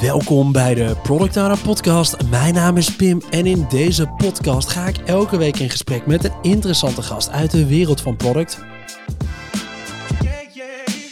[0.00, 2.16] Welkom bij de Product Podcast.
[2.30, 6.24] Mijn naam is Pim en in deze podcast ga ik elke week in gesprek met
[6.24, 8.64] een interessante gast uit de wereld van product.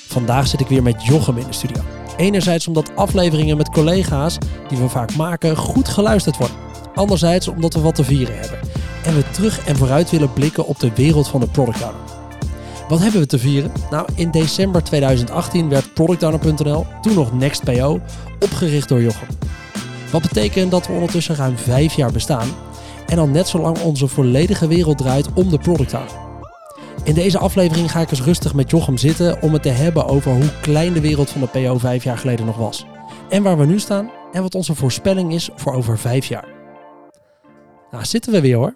[0.06, 1.82] Vandaag zit ik weer met Jochem in de studio.
[2.16, 4.38] Enerzijds omdat afleveringen met collega's
[4.68, 6.56] die we vaak maken goed geluisterd worden.
[6.94, 8.58] Anderzijds omdat we wat te vieren hebben.
[9.04, 12.17] En we terug en vooruit willen blikken op de wereld van de product.
[12.88, 13.72] Wat hebben we te vieren?
[13.90, 18.00] Nou, in december 2018 werd productowner.nl, toen nog NextPO,
[18.40, 19.28] opgericht door Jochem.
[20.12, 22.48] Wat betekent dat we ondertussen ruim vijf jaar bestaan
[23.06, 26.26] en al net zo lang onze volledige wereld draait om de product owner.
[27.04, 30.32] In deze aflevering ga ik eens rustig met Jochem zitten om het te hebben over
[30.32, 32.86] hoe klein de wereld van de PO vijf jaar geleden nog was.
[33.28, 36.48] En waar we nu staan en wat onze voorspelling is voor over vijf jaar.
[37.90, 38.74] Nou, zitten we weer hoor.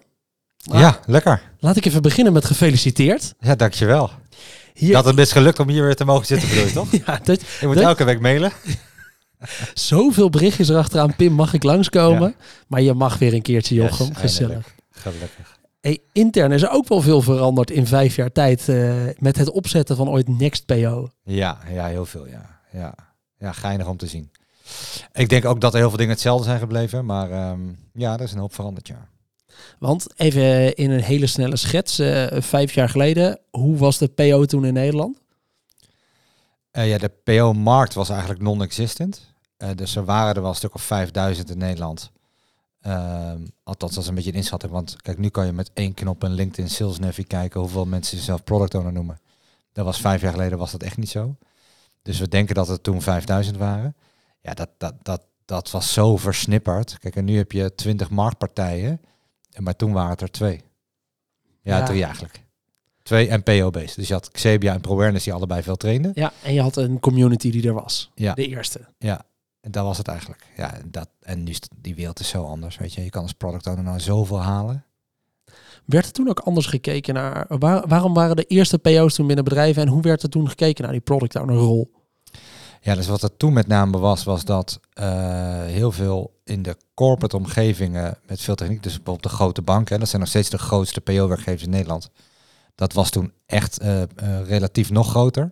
[0.57, 1.52] Ja, lekker.
[1.63, 3.33] Laat ik even beginnen met gefeliciteerd.
[3.39, 4.09] Ja, dankjewel.
[4.73, 6.91] Hier, Dat het best gelukt om hier weer te mogen zitten, bedoel je toch?
[7.05, 8.51] ja, dat, Je moet Dat- elke week mailen.
[9.73, 11.15] zoveel berichtjes erachteraan.
[11.15, 12.29] Pim, mag ik langskomen?
[12.37, 12.45] Ja.
[12.67, 14.07] Maar je mag weer een keertje, Jochem.
[14.07, 14.75] Yes, Gezellig.
[14.91, 15.57] Gelukkig.
[15.81, 19.49] Hey, intern is er ook wel veel veranderd in vijf jaar tijd eh, met het
[19.51, 21.09] opzetten van ooit NextPO.
[21.23, 22.59] Ja, ja, heel veel, ja.
[22.71, 22.95] ja.
[23.37, 24.31] Ja, geinig om te zien.
[25.13, 27.59] Ik denk ook dat er heel veel dingen hetzelfde zijn gebleven, maar ehm,
[27.93, 29.07] ja, er is een hoop veranderd, ja.
[29.79, 34.45] Want even in een hele snelle schets, eh, vijf jaar geleden, hoe was de PO
[34.45, 35.21] toen in Nederland?
[36.71, 39.33] Eh, ja, de PO-markt was eigenlijk non-existent.
[39.57, 42.11] Eh, dus er waren er wel een stuk of 5000 in Nederland.
[42.81, 44.71] Ehm, althans, dat is een beetje een inschatting.
[44.71, 48.17] Want kijk, nu kan je met één knop in LinkedIn Sales Navi kijken hoeveel mensen
[48.17, 49.19] zichzelf product owner noemen.
[49.71, 51.35] Dat was vijf jaar geleden was dat echt niet zo.
[52.01, 53.95] Dus we denken dat het toen 5000 waren.
[54.41, 56.97] Ja, dat, dat, dat, dat was zo versnipperd.
[56.99, 59.01] Kijk, en nu heb je 20 marktpartijen.
[59.53, 60.61] En Maar toen waren het er twee.
[61.61, 61.85] Ja, Ja.
[61.85, 62.43] drie eigenlijk.
[63.03, 63.95] Twee en PO-based.
[63.95, 66.11] Dus je had Xebia en ProAwareness die allebei veel trainden.
[66.15, 68.11] Ja, en je had een community die er was.
[68.15, 68.33] Ja.
[68.33, 68.79] De eerste.
[68.97, 69.25] Ja,
[69.61, 70.45] en dat was het eigenlijk.
[70.57, 72.77] Ja, en dat, en nu is die wereld is zo anders.
[72.77, 74.85] Weet je, je kan als product owner nou zoveel halen.
[75.85, 79.43] Werd er toen ook anders gekeken naar, waar- waarom waren de eerste PO's toen binnen
[79.45, 81.91] bedrijven en hoe werd er toen gekeken naar die product owner rol?
[82.83, 86.77] Ja, dus wat er toen met name was, was dat eh, heel veel in de
[86.93, 90.57] corporate omgevingen met veel techniek, dus bijvoorbeeld de grote banken, dat zijn nog steeds de
[90.57, 92.09] grootste PO-werkgevers in Nederland.
[92.75, 94.07] Dat was toen echt eh, eh,
[94.47, 95.49] relatief nog groter.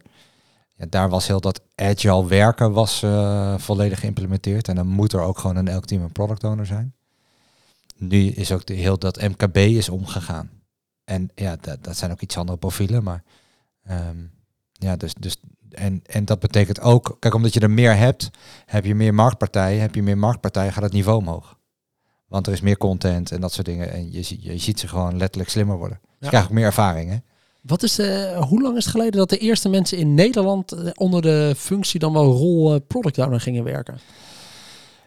[0.75, 3.05] Ja, daar was heel dat agile werken was
[3.57, 4.67] volledig geïmplementeerd.
[4.67, 6.93] En dan moet er ook gewoon in elk team een product owner zijn.
[7.95, 10.49] Nu is ook heel dat MKB is omgegaan.
[11.03, 13.03] En ja, dat, dat zijn ook iets andere profielen.
[13.03, 13.23] Maar
[13.83, 14.17] ehm,
[14.71, 15.37] ja, dus, dus
[15.73, 18.29] en, en dat betekent ook, kijk, omdat je er meer hebt,
[18.65, 19.81] heb je meer marktpartijen.
[19.81, 21.57] Heb je meer marktpartijen, gaat het niveau omhoog.
[22.27, 23.91] Want er is meer content en dat soort dingen.
[23.91, 25.97] En je, je ziet ze gewoon letterlijk slimmer worden.
[26.01, 26.17] Dus Ja.
[26.19, 27.17] je krijgt ook meer ervaring, hè?
[27.61, 30.89] Wat is de, hoe lang is het geleden dat de eerste mensen in Nederland eh,
[30.93, 33.99] onder de functie dan wel rol eh, product owner gingen werken?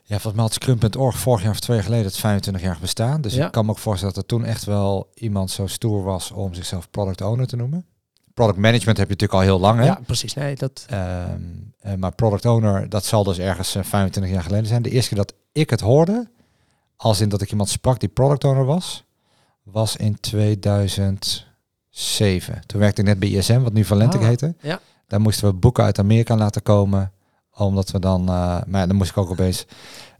[0.06, 3.20] Ja, volgens mij had Scrum.org vorig jaar of twee jaar geleden het 25 jaar bestaan.
[3.20, 3.46] Dus Ja.
[3.46, 6.54] ik kan me ook voorstellen dat er toen echt wel iemand zo stoer was om
[6.54, 7.86] zichzelf product owner te noemen.
[8.34, 9.84] Product management heb je natuurlijk al heel lang, hè?
[9.84, 10.34] Ja, precies.
[10.34, 11.40] Nee, dat, Ehm,
[11.80, 14.82] eh, maar product owner, dat zal dus ergens eh, 25 jaar geleden zijn.
[14.82, 16.28] De eerste keer dat ik het hoorde,
[16.96, 19.04] als in dat ik iemand sprak die product owner was,
[19.62, 21.46] was in 2007.
[22.66, 24.54] Toen werkte ik net bij ISM, wat nu Valentic Ah, heette.
[24.60, 24.80] ja.
[25.06, 27.12] Daar moesten we boeken uit Amerika laten komen,
[27.54, 29.66] omdat we dan, eh, maar dan moest ik ook opeens,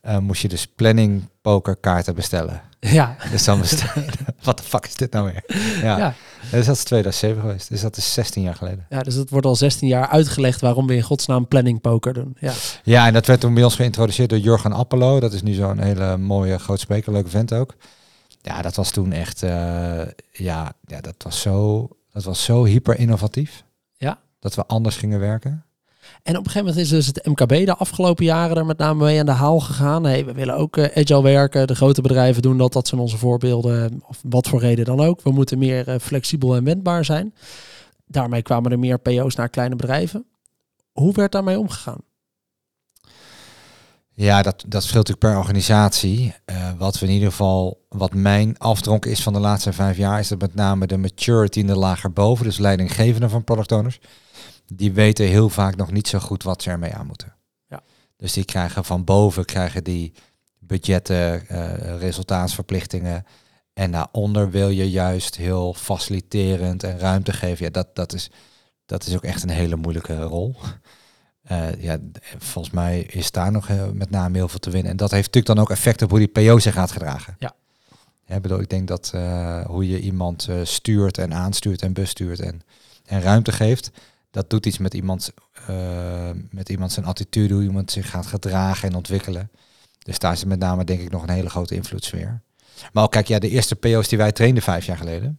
[0.01, 2.61] eh, moest je dus planning pokerkaarten bestellen.
[2.81, 3.17] ja.
[3.31, 4.03] Dus dan bestel
[4.43, 5.43] wat de fuck is dit nou weer?
[5.83, 6.15] Ja, Ja.
[6.55, 7.69] Dus dat is 2007 geweest.
[7.69, 8.87] Dus dat is 16 jaar geleden.
[8.89, 12.37] ja, dus het wordt al 16 jaar uitgelegd waarom we in godsnaam planning poker doen.
[12.41, 15.21] Ja, Ja, en dat werd toen bij ons geïntroduceerd door Jurgen Appelo.
[15.21, 17.75] Dat is nu zo'n hele mooie groot spreker, leuke vent ook.
[18.43, 19.51] Ja, dat was toen echt, eh,
[20.33, 23.65] ja, ja, dat was zo, dat was zo hyper innovatief.
[23.97, 24.19] Ja.
[24.39, 25.65] Dat we anders gingen werken.
[26.23, 29.05] En op een gegeven moment is dus het MKB de afgelopen jaren er met name
[29.05, 30.05] mee aan de haal gegaan.
[30.05, 31.67] Hey, we willen ook eh, agile werken.
[31.67, 32.73] De grote bedrijven doen dat.
[32.73, 34.03] Dat zijn onze voorbeelden.
[34.07, 35.23] Of wat voor reden dan ook.
[35.23, 37.35] We moeten meer eh, flexibel en wendbaar zijn.
[38.07, 40.27] Daarmee kwamen er meer PO's naar kleine bedrijven.
[40.93, 42.01] Hoe werd daarmee omgegaan?
[44.17, 46.35] Ja, dat, dat verschilt natuurlijk per organisatie.
[46.45, 50.19] Eh, wat we in ieder geval, wat mijn afdronk is van de laatste vijf jaar,
[50.19, 54.01] is dat met name de maturity in de lager boven, dus leidinggevenden van product owners,
[54.67, 57.35] die weten heel vaak nog niet zo goed wat ze ermee aan moeten.
[57.69, 57.83] Ja.
[58.17, 60.13] Dus die krijgen van boven krijgen die
[60.67, 63.25] budgetten, eh, resultaatsverplichtingen.
[63.73, 67.65] En daaronder wil je juist heel faciliterend en ruimte geven.
[67.65, 68.31] Ja, dat, dat, is,
[68.87, 70.57] dat is ook echt een hele moeilijke rol.
[71.45, 71.99] Eh, ja,
[72.39, 74.91] volgens mij is daar nog eh, met name heel veel te winnen.
[74.91, 77.37] En dat heeft natuurlijk dan ook effect op hoe die PO zich gaat gedragen.
[77.39, 77.53] Ja.
[78.27, 79.13] Ja, bedoel, ik denk dat
[79.67, 82.61] hoe je iemand stuurt en aanstuurt en bestuurt en,
[83.05, 83.91] en ruimte geeft,
[84.35, 85.31] dat doet iets met iemands
[85.67, 89.51] eh, met iemand zijn attitude, hoe iemand zich gaat gedragen en ontwikkelen.
[89.99, 92.43] Dus daar is met name denk ik nog een hele grote invloedssfeer.
[92.93, 95.39] Maar ook kijk, ja, de eerste PO's die wij trainden vijf jaar geleden.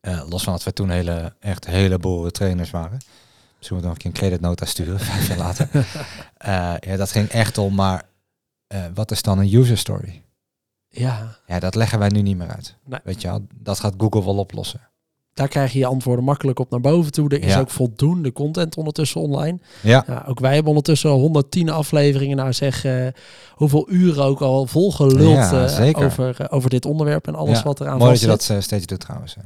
[0.00, 2.98] eh, los van dat we toen hele, echt hele boeren trainers waren.
[3.56, 5.68] Misschien moet ik nog een keer een creditnota sturen, vijf jaar later.
[6.38, 8.08] Eh, ja, dat ging echt om, maar
[8.94, 10.22] wat is dan een user story?
[10.88, 12.76] Ja, Ja, dat leggen wij nu niet meer uit.
[12.84, 13.00] Nee.
[13.04, 14.87] Weet je wel, dat gaat Google wel oplossen.
[15.38, 17.28] Daar krijg je je antwoorden makkelijk op naar boven toe.
[17.28, 17.60] Er is Ja.
[17.60, 19.58] ook voldoende content ondertussen online.
[19.82, 22.36] Ja, Ja, ook wij hebben ondertussen 110 afleveringen.
[22.36, 23.06] Nou zeg, eh,
[23.50, 27.80] hoeveel uren ook al volgeluld Ja, eh, over, eh, over dit onderwerp en alles wat
[27.80, 29.36] eraan mooi dat je vast dat steeds doet trouwens.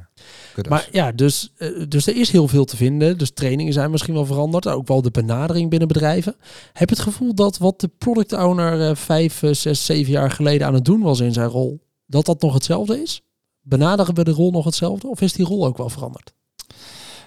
[0.69, 1.53] Maar ja, dus,
[1.89, 3.19] dus er is heel veel te vinden.
[3.19, 4.67] Dus trainingen zijn misschien wel veranderd.
[4.67, 6.37] Ook wel de benadering binnen bedrijven.
[6.73, 10.75] Heb je het gevoel dat wat de product owner vijf, zes, zeven jaar geleden aan
[10.75, 13.23] het doen was in zijn rol, dat dat nog hetzelfde is?
[13.63, 15.09] Benaderen we de rol nog hetzelfde?
[15.09, 16.33] Of is die rol ook wel veranderd?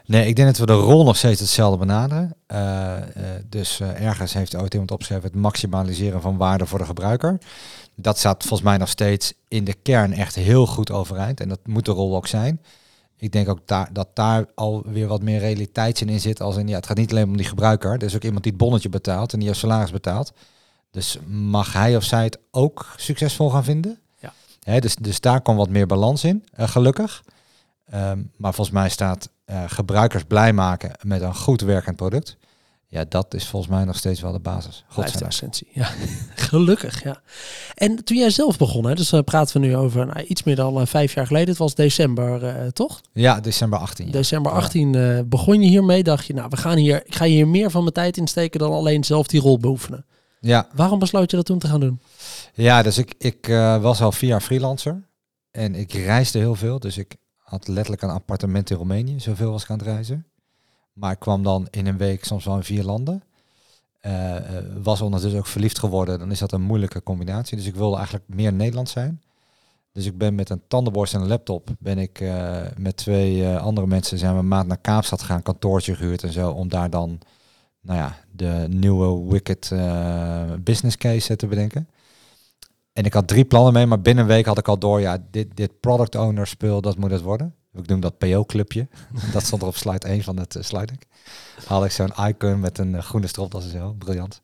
[0.06, 2.36] Nee, ik denk dat we de rol nog steeds hetzelfde benaderen.
[2.48, 6.86] Eh, eh, dus eh, ergens heeft ooit iemand opgeschreven het maximaliseren van waarde voor de
[6.86, 7.38] gebruiker.
[7.96, 11.40] Dat staat volgens mij nog steeds in de kern echt heel goed overeind.
[11.40, 12.62] En dat moet de rol ook zijn.
[13.18, 13.60] Ik denk ook
[13.92, 16.42] dat daar alweer wat meer realiteitszin in zit.
[16.42, 17.92] Als in, ja, het gaat niet alleen om die gebruiker.
[17.92, 20.34] Er is ook iemand die het bonnetje betaalt en die heeft salaris betaalt.
[20.92, 24.00] Dus mag hij of zij het ook succesvol gaan vinden?
[24.66, 27.24] Dus, dus daar komt wat meer balans in, eh, gelukkig.
[27.86, 32.38] Ehm, maar volgens mij staat eh, gebruikers blij maken met een goed werkend product.
[32.88, 34.86] Ja, dat is volgens mij nog steeds wel de basis.
[35.26, 35.68] Essentie.
[35.72, 35.90] Ja,
[36.36, 37.22] gelukkig, ja.
[37.74, 40.56] En toen jij zelf begon, hè, dus uh, praten we nu over nou, iets meer
[40.56, 41.50] dan uh, vijf jaar geleden.
[41.50, 43.02] Het was december, uh, toch?
[43.14, 44.06] Ja, december 18.
[44.06, 44.12] Ja.
[44.12, 45.24] December 18 ja.
[45.24, 46.04] begon je hiermee.
[46.04, 48.60] Dacht je, nou, we gaan hier, ik ga hier meer van mijn tijd in steken
[48.60, 50.06] dan alleen zelf die rol beoefenen.
[50.46, 50.68] Ja.
[50.74, 52.00] Waarom besloot je dat toen te gaan doen?
[52.54, 55.08] Ja, dus ik, ik uh, was al vier jaar freelancer.
[55.52, 56.80] En ik reisde heel veel.
[56.80, 59.20] Dus ik had letterlijk een appartement in Roemenië.
[59.20, 60.26] Zoveel was ik aan het reizen.
[60.94, 63.24] Maar ik kwam dan in een week soms wel in vier landen.
[64.02, 64.36] Uh,
[64.84, 66.20] was ondertussen ook verliefd geworden.
[66.20, 67.58] Dan is dat een moeilijke combinatie.
[67.58, 69.22] Dus ik wilde eigenlijk meer Nederlands zijn.
[69.92, 71.70] Dus ik ben met een tandenborstel en een laptop.
[71.80, 75.42] Ben ik uh, met twee uh, andere mensen zijn we een maand naar Kaapstad gaan.
[75.42, 76.52] Kantoortje gehuurd en zo.
[76.52, 77.20] Om daar dan
[77.86, 81.90] nou ja, de nieuwe Wicked uh, business case te bedenken.
[82.94, 85.18] En ik had drie plannen mee, maar binnen een week had ik al door, ja,
[85.32, 87.56] dit, dit product owner spul, dat moet het worden.
[87.74, 88.88] Ik noem dat PO-clubje.
[89.34, 91.06] dat stond er op slide 1 van het uh, slide deck.
[91.66, 93.96] Had ik zo'n icon met een uh, groene stropdas en zo.
[93.98, 94.42] Briljant.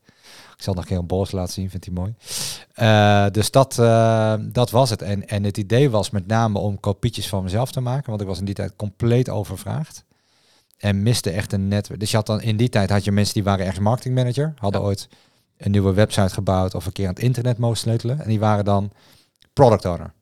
[0.56, 2.14] Ik zal nog een keer een bols laten zien, vindt hij mooi.
[3.32, 3.76] Dus dat,
[4.54, 5.02] dat was het.
[5.02, 8.28] En, en het idee was met name om kopietjes van mezelf te maken, want ik
[8.28, 10.04] was in die tijd compleet overvraagd.
[10.81, 12.00] En miste echt een netwerk.
[12.00, 14.81] Dus je had dan in die tijd had je mensen die waren ergens marketingmanager, hadden
[14.81, 14.88] ja.
[14.88, 15.07] ooit
[15.57, 18.19] een nieuwe website gebouwd of een keer aan het internet mogen sleutelen.
[18.19, 18.92] En die waren dan
[19.54, 20.13] product owner.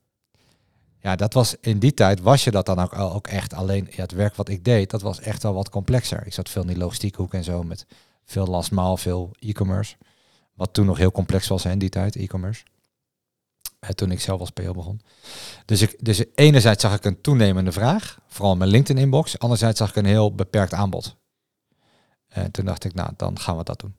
[1.02, 3.88] Ja, dat was in die tijd was je dat dan ook, ook echt alleen.
[3.90, 6.26] Ja, het werk wat ik deed, dat was echt wel wat complexer.
[6.26, 7.86] Ik zat veel in die logistieke hoek en zo met
[8.26, 9.96] veel last maal, veel e-commerce.
[10.54, 12.64] Wat toen nog heel complex was hè, in die tijd, e-commerce.
[13.80, 15.02] En toen ik zelf als PO begon.
[15.66, 19.40] Dus, ik, dus enerzijds zag ik een toenemende vraag, vooral mijn LinkedIn inbox.
[19.40, 21.16] Anderzijds zag ik een heel beperkt aanbod.
[22.28, 23.96] En toen dacht ik, nou, dan gaan we dat doen.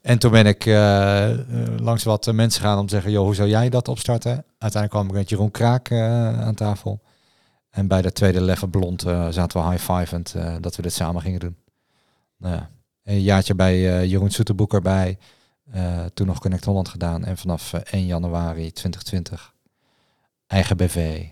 [0.00, 1.30] En toen ben ik uh,
[1.76, 4.44] langs wat mensen gaan om te zeggen, joh, hoe zou jij dat opstarten?
[4.58, 7.00] Uiteindelijk kwam ik met Jeroen Kraak aan tafel.
[7.70, 9.00] En bij de tweede level blond
[9.30, 11.56] zaten we high-fivend dat we dit samen gingen doen.
[12.36, 12.70] Nou ja,
[13.04, 15.18] een jaartje bij Jeroen Soeterboek erbij.
[16.14, 17.24] Toen nog Connect Holland gedaan.
[17.24, 19.54] En vanaf 1 januari 2020
[20.46, 21.26] eigen BV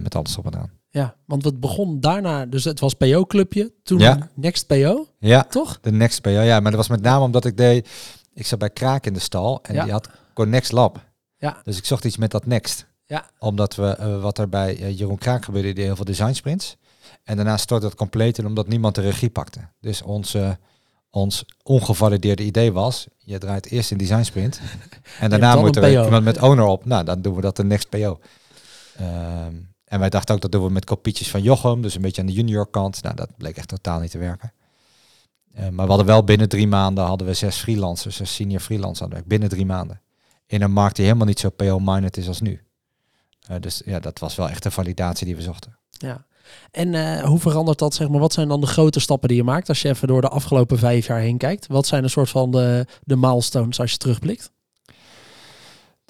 [0.00, 0.70] met alles op en aan.
[0.88, 4.28] Ja, want het begon daarna, dus het was PO-clubje, toen ja.
[4.34, 5.78] Next PO, ja, toch?
[5.80, 7.88] De Next PO, ja, maar dat was met name omdat ik deed,
[8.34, 9.82] ik zat bij Kraak in de stal en ja.
[9.82, 11.08] die had Connect Lab.
[11.36, 11.60] Ja.
[11.64, 12.86] Dus ik zocht iets met dat Next.
[13.06, 13.30] Ja.
[13.38, 16.76] Omdat we, uh, wat er bij uh, Jeroen Kraak gebeurde, die heel veel design sprints.
[17.24, 19.60] En daarna stortte het compleet in omdat niemand de regie pakte.
[19.80, 20.58] Dus onze,
[21.10, 24.60] ons ongevalideerde idee was, je draait eerst een design sprint
[25.20, 26.84] en daarna moet er iemand met owner op.
[26.84, 28.20] Nou, dan doen we dat de Next PO.
[29.00, 32.20] Um, en wij dachten ook dat doen we met kopietjes van Jochem, dus een beetje
[32.20, 33.02] aan de junior kant.
[33.02, 34.52] Nou, dat bleek echt totaal niet te werken.
[35.54, 39.00] Uh, maar we hadden wel binnen drie maanden hadden we zes freelancers, zes senior freelancers
[39.00, 40.00] hadden we binnen drie maanden.
[40.46, 42.60] In een markt die helemaal niet zo PO-minded is als nu.
[43.50, 45.78] Uh, dus ja, dat was wel echt de validatie die we zochten.
[45.90, 46.24] Ja.
[46.70, 49.44] En uh, hoe verandert dat, zeg maar, wat zijn dan de grote stappen die je
[49.44, 51.66] maakt als je even door de afgelopen vijf jaar heen kijkt?
[51.66, 54.50] Wat zijn een soort van de, de milestones als je terugblikt?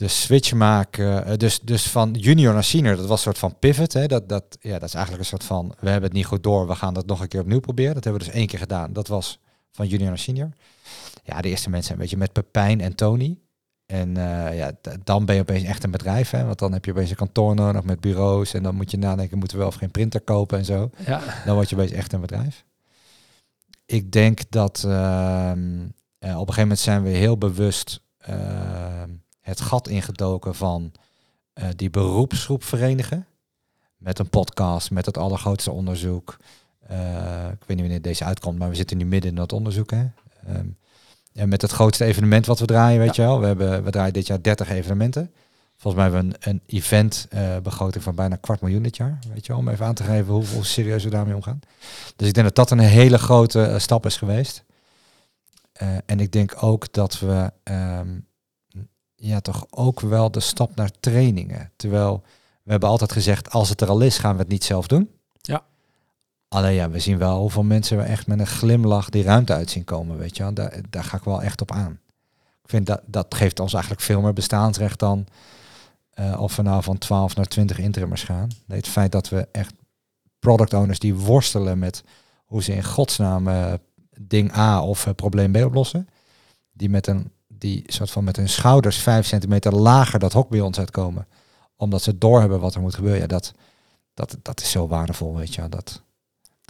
[0.00, 1.38] de switch maken.
[1.38, 3.92] Dus, dus van junior naar senior, dat was een soort van pivot.
[3.92, 4.06] Hè?
[4.06, 6.66] Dat, dat, ja, dat is eigenlijk een soort van, we hebben het niet goed door,
[6.66, 7.94] we gaan dat nog een keer opnieuw proberen.
[7.94, 8.92] Dat hebben we dus één keer gedaan.
[8.92, 9.38] Dat was
[9.72, 10.50] van junior naar senior.
[11.24, 13.38] Ja, de eerste mensen, een beetje met Pepijn en Tony.
[13.90, 14.72] En uh, ja,
[15.04, 16.44] dan ben je opeens echt een bedrijf, hè?
[16.44, 18.54] want dan heb je opeens een kantoor nodig met bureaus.
[18.54, 20.90] En dan moet je nadenken, moeten we wel of geen printer kopen en zo.
[21.06, 21.22] Ja.
[21.44, 22.64] Dan word je opeens echt een bedrijf.
[23.86, 25.78] ik denk dat ehm,
[26.18, 30.92] eh, op een gegeven moment zijn we heel bewust ehm, het gat ingedoken van
[31.52, 33.26] eh, die beroepsgroep verenigen.
[33.96, 36.36] Met een podcast, met het allergrootste onderzoek.
[36.86, 39.90] Eh, ik weet niet wanneer deze uitkomt, maar we zitten nu midden in dat onderzoek.
[39.90, 40.06] Hè?
[40.46, 40.66] Ehm,
[41.32, 43.40] en met het grootste evenement wat we draaien, weet je wel.
[43.40, 45.32] We, hebben, we draaien dit jaar 30 evenementen.
[45.76, 49.18] Volgens mij hebben we een, een event eh, begroting van bijna kwart miljoen dit jaar.
[49.34, 51.60] Weet je wel, om even aan te geven hoe, hoe serieus we daarmee omgaan.
[52.16, 54.64] Dus ik denk dat dat een hele grote eh, stap is geweest.
[55.72, 58.18] Eh, en ik denk ook dat we ehm,
[59.14, 61.72] ja, toch ook wel de stap naar trainingen.
[61.76, 62.22] Terwijl
[62.62, 65.10] we hebben altijd gezegd, als het er al is, gaan we het niet zelf doen.
[66.54, 69.70] Alleen ja, we zien wel hoeveel mensen we echt met een glimlach die ruimte uit
[69.70, 70.52] zien komen, weet je.
[70.52, 72.00] Daar, daar ga ik wel echt op aan.
[72.62, 75.26] Ik vind dat, dat geeft ons eigenlijk veel meer bestaansrecht dan
[76.10, 78.48] eh, of we nou van 12 naar 20 interimmers gaan.
[78.66, 79.74] Nee, het feit dat we echt
[80.38, 82.04] product owners die worstelen met
[82.44, 83.72] hoe ze in godsnaam eh,
[84.20, 86.08] ding A of uh, probleem B oplossen.
[86.72, 90.60] Die met een die soort van met hun schouders 5 centimeter lager dat hok bij
[90.60, 91.26] ons uitkomen.
[91.76, 93.20] Omdat ze doorhebben wat er moet gebeuren.
[93.20, 93.52] Ja, dat,
[94.14, 95.68] dat, dat is zo waardevol, weet je.
[95.68, 96.02] Dat,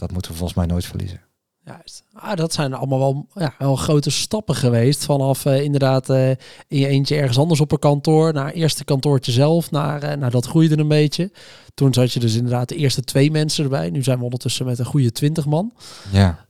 [0.01, 1.21] dat moeten we volgens mij nooit verliezen.
[1.65, 2.03] Juist.
[2.13, 5.05] Ah, dat zijn allemaal wel, ja, wel grote stappen geweest.
[5.05, 8.33] Vanaf uh, inderdaad uh, in je eentje ergens anders op een kantoor.
[8.33, 9.71] Naar eerste kantoortje zelf.
[9.71, 11.31] Naar, uh, nou, dat groeide een beetje.
[11.73, 13.89] Toen zat je dus inderdaad de eerste twee mensen erbij.
[13.89, 15.73] Nu zijn we ondertussen met een goede twintig man.
[16.11, 16.45] Ja.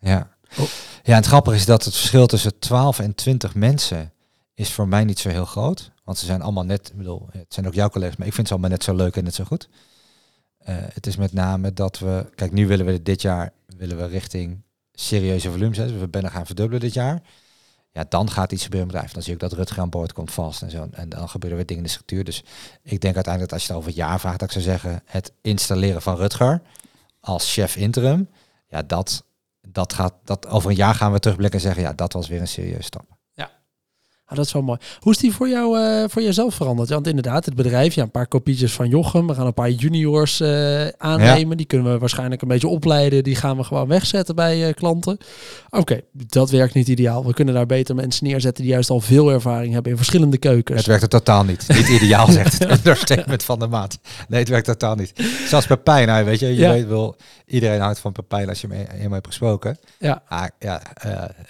[0.00, 0.36] Ja.
[0.58, 0.66] Oh.
[1.02, 4.12] Ja, en het grappige is dat het verschil tussen 12 en 20 mensen
[4.54, 5.90] is voor mij niet zo heel groot.
[6.04, 8.46] Want ze zijn allemaal net, ik bedoel, het zijn ook jouw collega's, maar ik vind
[8.46, 9.68] ze allemaal net zo leuk en net zo goed.
[10.68, 14.06] Uh, het is met name dat we, kijk, nu willen we dit jaar willen we
[14.06, 16.00] richting serieuze volumes zetten.
[16.00, 17.22] We bijna gaan verdubbelen dit jaar.
[17.92, 19.14] Ja, dan gaat iets gebeuren met bedrijf.
[19.14, 20.88] Dan zie ik dat Rutger aan boord komt vast en zo.
[20.90, 22.24] En dan gebeuren weer dingen in de structuur.
[22.24, 22.44] Dus
[22.82, 25.02] ik denk uiteindelijk dat als je het over het jaar vraagt, dat ik zou zeggen,
[25.04, 26.62] het installeren van Rutger
[27.20, 28.28] als chef interim.
[28.68, 29.24] Ja, dat,
[29.68, 32.40] dat gaat, dat over een jaar gaan we terugblikken en zeggen, ja, dat was weer
[32.40, 33.17] een serieuze stap.
[34.28, 34.78] Ah, dat is wel mooi.
[35.00, 36.88] Hoe is die voor jou, uh, voor jezelf veranderd?
[36.88, 39.26] Want inderdaad, het bedrijf, ja, een paar kopietjes van Jochem.
[39.26, 41.48] We gaan een paar juniors uh, aannemen.
[41.48, 41.54] Ja.
[41.54, 43.24] Die kunnen we waarschijnlijk een beetje opleiden.
[43.24, 45.18] Die gaan we gewoon wegzetten bij uh, klanten.
[45.70, 47.26] Oké, okay, dat werkt niet ideaal.
[47.26, 50.78] We kunnen daar beter mensen neerzetten die juist al veel ervaring hebben in verschillende keukens.
[50.78, 51.64] Het werkt er totaal niet.
[51.68, 53.98] niet ideaal, zegt het understatement van de maat.
[54.28, 55.12] Nee, het werkt totaal niet.
[55.46, 56.70] Zelfs Pepijn, nou, weet je, je ja.
[56.70, 57.16] weet wel,
[57.46, 59.78] iedereen houdt van Pepijn als je hem helemaal hebt gesproken.
[59.98, 60.22] Ja.
[60.28, 60.82] Ah, ja,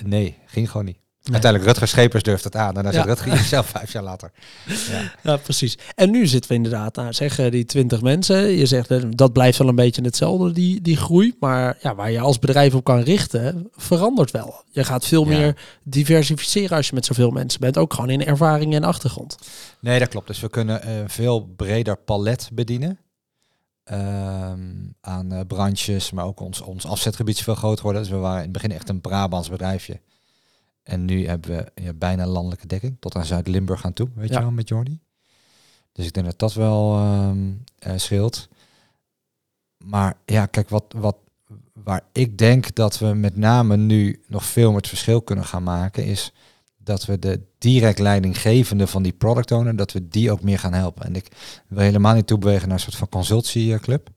[0.05, 0.99] nee, ging gewoon niet.
[1.33, 2.77] Uiteindelijk Rutger Schepers durft het aan.
[2.77, 4.31] En dan zegt Rutger zelf vijf jaar later.
[4.91, 5.13] Ja.
[5.23, 5.37] ja.
[5.37, 5.79] precies.
[5.95, 8.51] En nu zitten we inderdaad, nou, zeggen die twintig mensen.
[8.51, 11.37] Je zegt, eh, dat blijft wel een beetje hetzelfde, die, die groei.
[11.41, 14.63] Maar ja, waar je als bedrijf op kan richten, verandert wel.
[14.71, 17.79] Je gaat veel meer diversificeren als je met zoveel mensen bent.
[17.79, 19.37] Ook gewoon in ervaring en achtergrond.
[19.81, 20.27] Nee, dat klopt.
[20.27, 22.99] Dus we kunnen een veel breder palet bedienen.
[23.93, 28.03] Um, aan uh, branches, maar ook ons, ons afzetgebied is veel groter worden.
[28.03, 30.01] Dus we waren in het begin echt een Brabants bedrijfje.
[30.89, 34.35] En nu hebben we ja, bijna landelijke dekking, tot aan Zuid-Limburg aan toe, weet ja.
[34.35, 35.01] je wel, met Jordi.
[35.93, 38.49] Dus ik denk dat dat wel um, uh, scheelt.
[39.85, 41.17] Maar ja, kijk, wat, wat,
[41.73, 46.05] waar ik denk dat we met name nu nog veel met verschil kunnen gaan maken,
[46.05, 46.33] is
[46.77, 50.73] dat we de direct leidinggevende van die product owner, dat we die ook meer gaan
[50.75, 51.05] helpen.
[51.05, 51.29] En ik
[51.67, 54.11] wil helemaal niet toebewegen naar een soort van consultieclub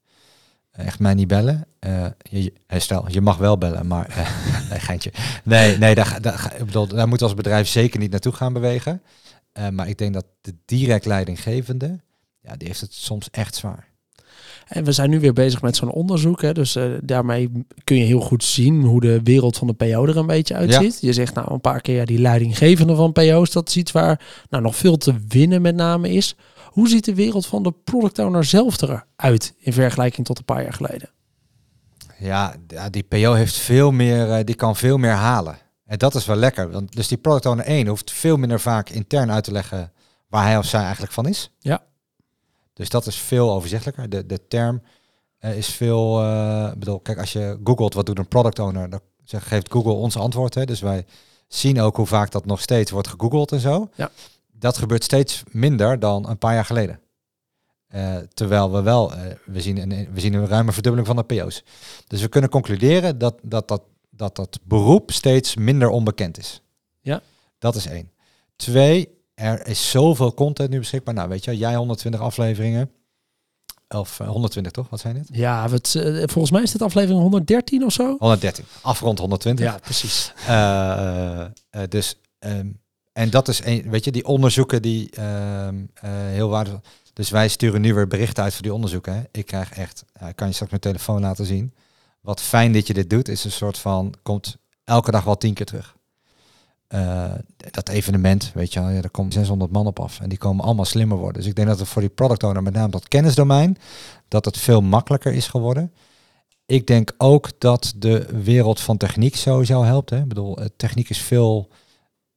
[0.72, 1.66] echt mij niet bellen.
[1.88, 4.30] Uh, je, stel, je mag wel bellen, maar uh,
[4.70, 5.12] nee, geintje.
[5.44, 9.02] Nee, nee daar, daar, ik bedoel, daar moet als bedrijf zeker niet naartoe gaan bewegen.
[9.60, 12.00] Uh, maar ik denk dat de direct leidinggevende,
[12.42, 13.90] ja, die heeft het soms echt zwaar.
[14.68, 16.42] En we zijn nu weer bezig met zo'n onderzoek.
[16.42, 17.52] Hè, dus daarmee
[17.84, 21.00] kun je heel goed zien hoe de wereld van de PO er een beetje uitziet.
[21.02, 21.08] Ja.
[21.08, 24.46] Je zegt nou een paar keer, ja, die leidinggevende van PO's, dat is iets waar
[24.50, 26.36] nou, nog veel te winnen met name is.
[26.72, 30.64] Hoe ziet de wereld van de product owner zelf eruit in vergelijking tot een paar
[30.64, 31.10] jaar geleden?
[32.18, 32.56] Ja,
[32.90, 35.58] die PO heeft veel meer, die kan veel meer halen.
[35.86, 36.72] En dat is wel lekker.
[36.72, 39.92] Want dus die product owner 1 hoeft veel minder vaak intern uit te leggen
[40.28, 41.52] waar hij of zij eigenlijk van is.
[41.60, 41.84] Ja.
[42.74, 44.10] Dus dat is veel overzichtelijker.
[44.10, 44.82] De, de term
[45.40, 46.24] uh, is veel.
[46.24, 50.18] Uh, bedoel, kijk, als je googelt wat doet een product owner, dan geeft Google ons
[50.18, 50.56] antwoord.
[50.56, 50.66] Hè.
[50.66, 51.06] Dus wij
[51.48, 53.90] zien ook hoe vaak dat nog steeds wordt gegoogeld en zo.
[53.96, 54.12] Ja
[54.62, 57.00] dat gebeurt steeds minder dan een paar jaar geleden.
[57.96, 61.24] Uh, terwijl we wel, uh, we, zien een, we zien een ruime verdubbeling van de
[61.24, 61.64] PO's.
[62.08, 66.62] Dus we kunnen concluderen dat dat, dat, dat dat beroep steeds minder onbekend is.
[67.02, 67.22] Ja.
[67.60, 68.12] Dat is één.
[68.56, 71.14] Twee, er is zoveel content nu beschikbaar.
[71.14, 72.92] Nou, weet je, jij 120 afleveringen.
[73.88, 74.90] Of uh, 120 toch?
[74.90, 75.28] Wat zijn het?
[75.32, 75.90] Ja, het,
[76.32, 78.16] volgens mij is het aflevering 113 of zo.
[78.18, 78.66] 113.
[78.82, 79.66] Afrond 120.
[79.66, 80.34] Ja, precies.
[81.90, 82.81] dus um,
[83.14, 85.72] en dat is een, weet je, die onderzoeken die uh, uh,
[86.12, 86.82] heel waardevol.
[87.14, 89.14] Dus wij sturen nu weer berichten uit voor die onderzoeken.
[89.14, 89.22] Hè.
[89.32, 91.74] Ik krijg echt, kan je straks mijn telefoon laten zien.
[92.22, 95.54] wat fijn dat je dit doet, is een soort van, komt elke dag wel tien
[95.54, 95.96] keer terug.
[96.92, 97.32] Eh,
[97.72, 100.66] dat evenement, weet je wel, ja, daar komt 600 man op af en die komen
[100.66, 101.42] allemaal slimmer worden.
[101.42, 103.78] Dus ik denk dat het voor die product owner, met name dat kennisdomein,
[104.28, 105.94] dat het veel makkelijker is geworden.
[106.66, 110.10] Ik denk ook dat de wereld van techniek sowieso helpt.
[110.10, 110.18] Hè.
[110.18, 111.70] Ik bedoel, eh, techniek is veel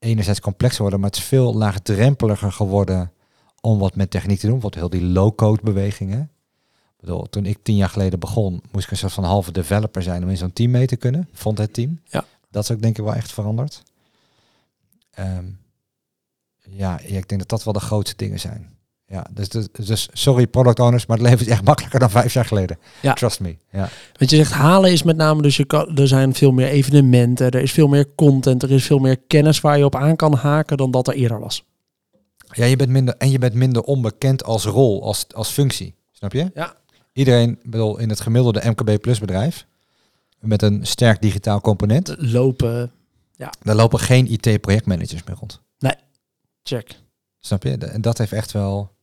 [0.04, 3.12] enerzijds complexer geworden, maar het is veel laagdrempeliger geworden
[3.61, 4.58] om wat met techniek te doen.
[4.58, 6.20] Bijvoorbeeld heel die low-code bewegingen.
[6.70, 10.02] Ik bedoel, toen ik tien jaar geleden begon, moest ik een soort van halve developer
[10.02, 11.28] zijn om in zo'n team mee te kunnen.
[11.32, 12.00] Vond het team.
[12.04, 12.25] Ja.
[12.50, 13.82] Dat is ook denk ik wel echt veranderd.
[15.11, 15.44] Ehm,
[16.58, 18.74] ja, ik denk dat dat wel de grootste dingen zijn.
[19.14, 22.33] Ja, dus, dus, dus sorry product owners, maar het leven is echt makkelijker dan vijf
[22.33, 22.78] jaar geleden.
[23.02, 23.12] Ja.
[23.12, 23.56] Trust me.
[23.71, 23.88] Ja.
[24.18, 27.50] Want je zegt halen is met name dus je kan, er zijn veel meer evenementen,
[27.50, 30.35] er is veel meer content, er is veel meer kennis waar je op aan kan
[30.35, 31.64] haken dan dat er eerder was.
[32.52, 35.94] ja, je bent minder en je bent minder onbekend als rol, als, als functie.
[36.12, 36.50] Snap je?
[36.54, 36.76] Ja.
[37.12, 39.66] Iedereen, bedoel, in het gemiddelde MKB Plus bedrijf
[40.40, 42.92] met een sterk digitaal component, Lopen,
[43.62, 45.62] daar lopen geen IT-projectmanagers meer rond.
[46.62, 47.02] check.
[47.38, 47.76] Snap je?
[47.76, 48.93] En dat heeft echt wel.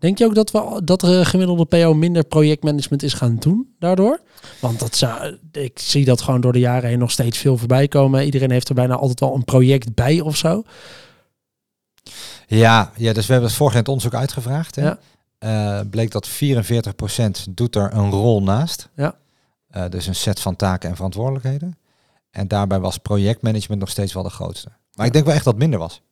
[0.00, 4.20] Denk je ook dat, we, dat de gemiddelde PO minder projectmanagement is gaan doen daardoor?
[4.60, 7.88] Want dat zou, ik zie dat gewoon door de jaren heen nog steeds veel voorbij
[7.88, 8.24] komen.
[8.24, 10.62] Iedereen heeft er bijna altijd wel een project bij of zo.
[12.46, 14.74] Ja, ja, dus we hebben het vorig jaar in het onderzoek uitgevraagd.
[14.74, 14.82] Hè?
[14.82, 14.98] Ja.
[15.38, 18.88] Eh, bleek dat 44% doet er een rol naast.
[18.96, 19.14] Ja.
[19.68, 21.78] Eh, dus een set van taken en verantwoordelijkheden.
[22.30, 24.68] En daarbij was projectmanagement nog steeds wel de grootste.
[24.94, 26.02] Maar ik denk wel echt dat het minder was.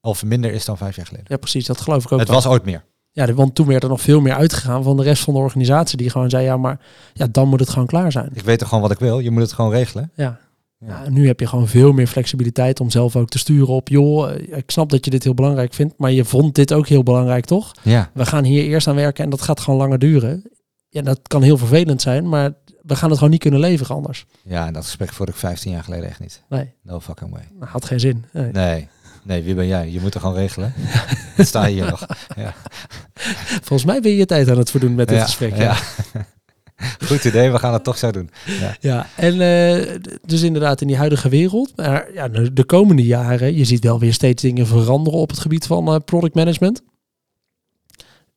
[0.00, 1.26] Of minder is dan vijf jaar geleden.
[1.28, 1.66] Ja, precies.
[1.66, 2.18] Dat geloof ik ook.
[2.18, 2.36] het wel.
[2.36, 2.84] was ooit meer.
[3.12, 5.96] Ja, want toen werd er nog veel meer uitgegaan van de rest van de organisatie.
[5.96, 6.80] Die gewoon zei, ja, maar
[7.12, 8.30] ja, dan moet het gewoon klaar zijn.
[8.32, 9.18] Ik weet er gewoon wat ik wil.
[9.18, 10.10] Je moet het gewoon regelen.
[10.14, 10.38] Ja.
[10.86, 11.08] Ja.
[11.08, 14.56] Nu heb je gewoon veel meer flexibiliteit om zelf ook te sturen op, joh, eh,
[14.56, 17.44] ik snap dat je dit heel belangrijk vindt, maar je vond dit ook heel belangrijk,
[17.44, 17.72] toch?
[17.82, 18.10] Ja.
[18.14, 20.42] We gaan hier eerst aan werken en dat gaat gewoon langer duren.
[20.88, 22.52] Ja, dat kan heel vervelend zijn, maar
[22.82, 24.26] we gaan het gewoon niet kunnen leveren anders.
[24.42, 26.42] Ja, en dat gesprek voerde ik 15 jaar geleden echt niet.
[26.48, 27.48] Nee, No fucking way.
[27.60, 28.24] dat had geen zin.
[28.32, 28.50] Nee.
[28.52, 28.88] Nee.
[29.24, 29.90] Nee, wie ben jij?
[29.90, 30.74] Je moet er gewoon regelen.
[31.36, 32.06] Dan sta je hier nog.
[32.36, 32.54] Ja.
[33.62, 35.56] Volgens mij ben je je tijd aan het verdoen met dit Ja, gesprek.
[35.56, 35.62] ja.
[35.62, 35.76] Ja,
[37.06, 38.30] Goed idee, we gaan het toch zo doen.
[38.80, 39.06] ja.
[39.16, 41.72] en eh, dus inderdaad in die huidige wereld.
[41.76, 45.38] Maar ja, de de komende jaren, je ziet wel weer steeds dingen veranderen op het
[45.38, 46.82] gebied van eh, product management.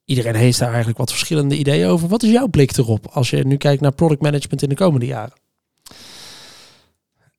[0.05, 2.07] Iedereen heeft daar eigenlijk wat verschillende ideeën over.
[2.07, 5.05] Wat is jouw blik erop als je nu kijkt naar product management in de komende
[5.05, 5.33] jaren?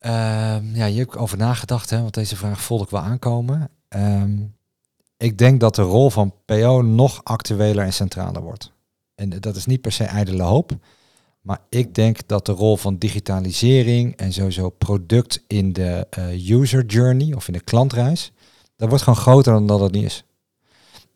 [0.07, 3.69] Ehm, ja, hier heb ik over nagedacht, hè, want deze vraag voelde ik wel aankomen.
[3.89, 4.39] Ehm,
[5.17, 8.73] ik denk dat de rol van PO nog actueler en centraler wordt.
[9.15, 10.73] En dat is niet per se ijdele hoop.
[11.41, 16.85] Maar ik denk dat de rol van digitalisering en sowieso product in de eh, user
[16.85, 18.33] journey of in de klantreis,
[18.77, 20.25] dat wordt gewoon groter dan dat het niet is.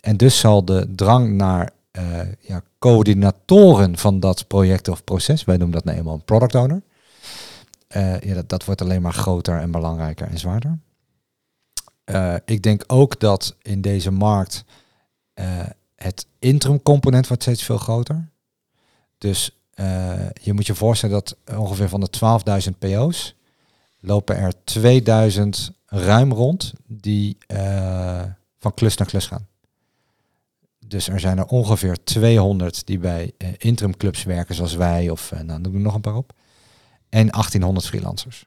[0.01, 5.57] En dus zal de drang naar eh, ja, coördinatoren van dat project of proces, wij
[5.57, 6.83] noemen dat nou eenmaal een product owner,
[7.91, 10.79] eh, ja, dat, dat wordt alleen maar groter en belangrijker en zwaarder.
[12.05, 14.65] Eh, ik denk ook dat in deze markt
[15.35, 18.29] eh, het interim component wordt steeds veel groter.
[19.19, 19.55] Dus
[20.43, 22.11] je moet je voorstellen dat ongeveer van de
[22.71, 23.35] 12.000 PO's
[24.01, 27.37] lopen er 2000 ruim rond die
[28.59, 29.49] van klus naar klus gaan.
[30.91, 35.33] Dus er zijn er ongeveer 200 die bij eh, interim clubs werken zoals wij of
[35.43, 36.33] nou noem er nog een paar op.
[37.11, 38.45] En 1800 freelancers.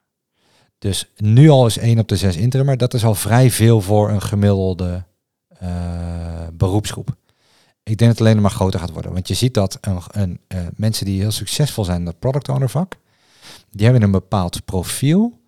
[0.78, 2.76] Dus nu al is 1 op de 6 interimmer.
[2.76, 5.04] Dat is al vrij veel voor een gemiddelde
[5.58, 7.16] eh, beroepsgroep.
[7.82, 9.12] Ik denk dat het alleen maar groter gaat worden.
[9.12, 12.48] Want je ziet dat een, een, eh, mensen die heel succesvol zijn in dat product
[12.48, 12.96] owner vak,
[13.70, 15.40] die hebben een bepaald profiel.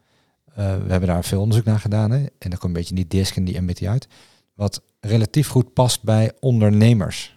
[0.44, 2.10] Eh, we hebben daar veel onderzoek naar gedaan.
[2.10, 2.18] Hè?
[2.18, 4.08] En dan komt een beetje die DISC en die MBTI uit.
[4.54, 7.35] Wat relatief goed past bij ondernemers.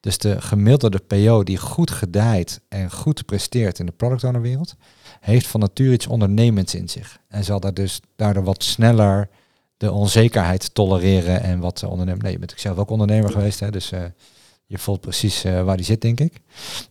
[0.00, 4.74] Dus de gemiddelde PO die goed gedijt en goed presteert in de product owner wereld,
[5.20, 7.18] heeft van nature iets ondernemends in zich.
[7.28, 9.28] En zal daar dus daardoor wat sneller
[9.76, 12.22] de onzekerheid tolereren en wat ondernemen.
[12.22, 13.70] Nee, je bent ook zelf ook ondernemer geweest, hè?
[13.70, 14.00] dus eh,
[14.66, 16.32] je voelt precies eh, waar die zit, denk ik.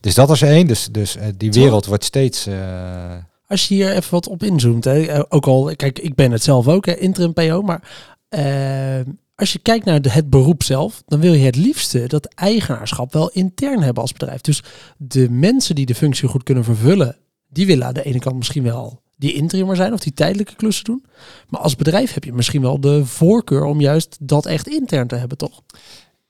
[0.00, 0.66] Dus dat is één.
[0.66, 2.46] Dus, dus eh, die wereld wordt steeds.
[2.46, 3.14] eh,
[3.46, 6.42] Als je hier even wat op inzoomt, hè, eh, ook al, kijk, ik ben het
[6.42, 7.82] zelf ook, hè, interim PO, maar
[8.28, 9.00] eh,
[9.40, 13.30] als je kijkt naar het beroep zelf, dan wil je het liefste dat eigenaarschap wel
[13.30, 14.40] intern hebben als bedrijf.
[14.40, 14.62] Dus
[14.96, 17.16] de mensen die de functie goed kunnen vervullen,
[17.48, 20.84] die willen aan de ene kant misschien wel die interimmer zijn of die tijdelijke klussen
[20.84, 21.04] doen.
[21.48, 25.14] Maar als bedrijf heb je misschien wel de voorkeur om juist dat echt intern te
[25.16, 25.62] hebben, toch?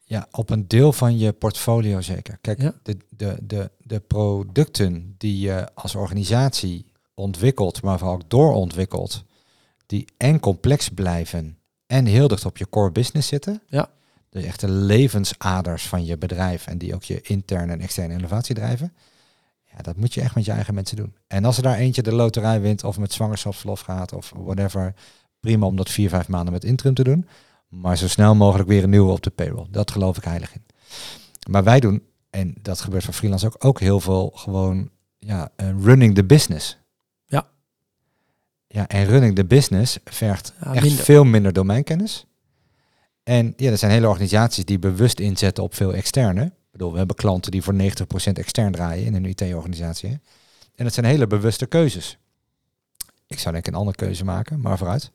[0.04, 2.38] Ja, op een deel van je portfolio zeker.
[2.40, 2.74] Kijk, Ja.
[2.82, 9.24] de, de, de, de producten die je als organisatie ontwikkelt, maar vooral ook doorontwikkelt,
[9.86, 11.58] die en complex blijven
[11.90, 13.62] en heel dicht op je core business zitten.
[13.66, 13.90] Ja.
[14.28, 18.54] Dus echt de levensaders van je bedrijf en die ook je interne en externe innovatie
[18.54, 18.92] drijven.
[19.64, 21.14] Ja, dat moet je echt met je eigen mensen doen.
[21.26, 24.94] En als er daar eentje de loterij wint of met zwangerschapsverlof gaat of whatever,
[25.40, 27.26] prima om dat vier, vijf maanden met interim te doen.
[27.68, 29.66] Maar zo snel mogelijk weer een nieuwe op de payroll.
[29.70, 30.64] Dat geloof ik heilig in.
[31.50, 35.68] Maar wij doen, en dat gebeurt voor freelance ook, ook heel veel gewoon ja, uh,
[35.82, 36.78] running the business.
[38.72, 38.88] Ja.
[38.88, 41.04] En running the business vergt Ja, echt minder.
[41.04, 42.24] veel minder domeinkennis.
[43.22, 46.44] En ja, er zijn hele organisaties die bewust inzetten op veel externe.
[46.44, 50.20] Ik bedoel, we hebben klanten die voor 90% extern draaien in een IT-organisatie.
[50.74, 52.18] En dat zijn hele bewuste keuzes.
[53.26, 55.10] Ik zou denk ik een andere keuze maken, maar vooruit.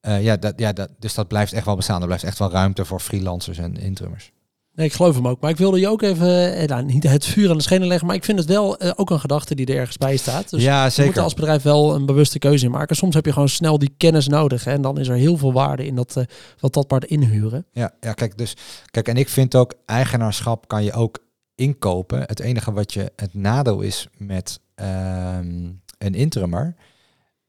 [0.00, 2.00] Eh, ja, dat, ja dat, dus dat blijft echt wel bestaan.
[2.00, 4.32] Er blijft echt wel ruimte voor freelancers en interimmers.
[4.74, 5.40] Nee, ik geloof hem ook.
[5.40, 8.06] Maar ik wilde je ook even, eh, nou, niet het vuur aan de schenen leggen,
[8.06, 10.50] maar ik vind het wel eh, ook een gedachte die er ergens bij staat.
[10.50, 11.06] Dus ja, je zeker.
[11.06, 12.96] moet er als bedrijf wel een bewuste keuze in maken.
[12.96, 14.64] Soms heb je gewoon snel die kennis nodig.
[14.64, 16.24] Hè, en dan is er heel veel waarde in dat, eh
[16.58, 17.66] wat dat part inhuren.
[17.72, 18.56] Ja, ja, kijk, dus
[18.90, 21.18] kijk, en ik vind ook eigenaarschap kan je ook
[21.54, 22.20] inkopen.
[22.20, 26.74] Het enige wat je het nadeel is met ehm, een interimmer,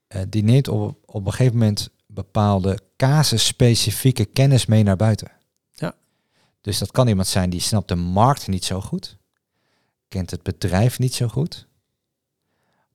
[0.06, 5.30] eh, die neemt op, op een gegeven moment bepaalde casusspecifieke kennis mee naar buiten.
[6.62, 9.16] Dus dat kan iemand zijn die snapt de markt niet zo goed,
[10.08, 11.66] kent het bedrijf niet zo goed,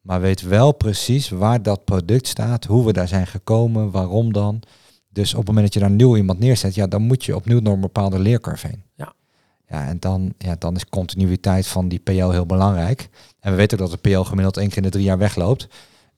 [0.02, 4.62] maar weet wel precies waar dat product staat, hoe we daar zijn gekomen, waarom dan.
[5.10, 7.62] Dus op het moment dat je daar nieuw iemand neerzet, ja, dan moet je opnieuw
[7.62, 8.84] door een bepaalde leercurve heen.
[8.96, 9.14] Ja.
[9.70, 13.10] Ja, en dan, ja, dan is continuïteit van die PO heel belangrijk.
[13.40, 15.68] En we weten ook dat de PO gemiddeld één keer in de drie jaar wegloopt.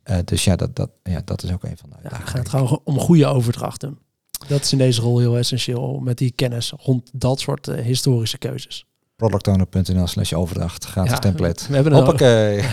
[0.03, 2.49] Eh, dus ja dat, dat, ja, dat is ook een van de Ja, het gaat
[2.49, 3.99] gewoon om goede overdrachten.
[4.47, 8.37] Dat is in deze rol heel essentieel met die kennis rond dat soort eh, historische
[8.37, 8.85] keuzes.
[9.15, 11.67] Productowner.nl slash overdracht, gratis Ja, template.
[11.67, 12.63] We hebben Hoppakee.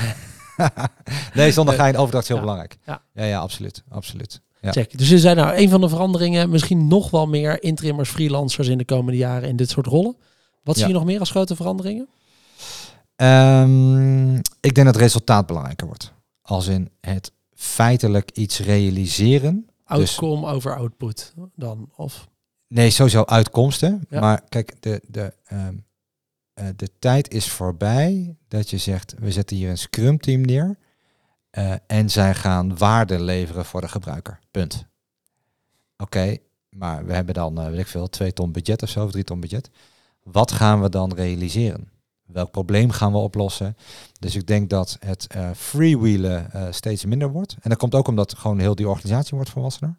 [1.35, 2.43] nee, zonder gein, overdracht is heel Ja.
[2.43, 2.77] belangrijk.
[2.87, 3.03] Ja.
[3.15, 3.83] ja, ja, absoluut.
[3.89, 4.41] absoluut.
[4.61, 4.73] Ja.
[4.73, 4.99] Check.
[4.99, 8.79] Dus er zijn nou een van de veranderingen, misschien nog wel meer interimmers, freelancers in
[8.79, 10.17] de komende jaren in dit soort rollen.
[10.63, 12.09] Wat zie je nog meer als grote veranderingen?
[13.17, 16.13] Ehm, ik denk dat resultaat belangrijker wordt.
[16.43, 19.69] Als in het feitelijk iets realiseren.
[19.87, 21.91] Dus- Outcome over output dan?
[21.97, 22.29] Of
[22.69, 24.05] Nee, sowieso uitkomsten.
[24.09, 24.21] Ja.
[24.21, 25.77] Maar kijk, de, de, ehm,
[26.55, 30.79] eh, de tijd is voorbij dat je zegt, we zetten hier een scrum team neer.
[31.51, 34.39] eh, en zij gaan waarde leveren voor de gebruiker.
[34.51, 34.85] Punt.
[35.97, 36.37] Oké,
[36.71, 39.25] maar we hebben dan, eh weet ik veel, twee ton budget of zo, of drie
[39.25, 39.71] ton budget.
[40.23, 41.89] Wat gaan we dan realiseren?
[42.27, 43.77] Welk probleem gaan we oplossen?
[44.19, 47.57] Dus ik denk dat het eh freewheelen eh, steeds minder wordt.
[47.61, 49.99] En dat komt ook omdat gewoon heel die organisatie wordt volwassener.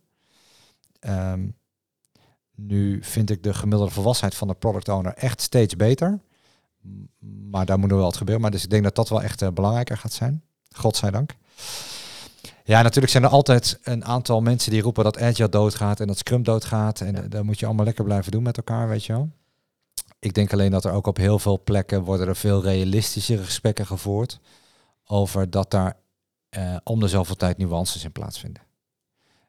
[0.99, 1.47] Ehm,
[2.55, 6.19] nu vind ik de gemiddelde volwassenheid van de product owner echt steeds beter.
[7.49, 8.41] Maar daar moet nog wel wat gebeuren.
[8.41, 10.43] Maar dus ik denk dat dat wel echt eh, belangrijker gaat zijn.
[10.71, 11.35] Godzijdank.
[12.63, 16.17] Ja, natuurlijk zijn er altijd een aantal mensen die roepen dat Agile doodgaat en dat
[16.17, 17.01] Scrum doodgaat.
[17.01, 17.21] En Ja.
[17.21, 19.29] dat moet je allemaal lekker blijven doen met elkaar, weet je wel.
[20.19, 23.85] Ik denk alleen dat er ook op heel veel plekken worden er veel realistischere gesprekken
[23.85, 24.39] gevoerd
[25.05, 25.97] over dat daar
[26.49, 28.61] eh, om de zoveel tijd nuances in plaatsvinden.